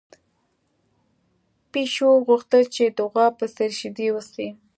[1.71, 4.47] پيشو غوښتل چې د غوا په څېر شیدې وڅښي.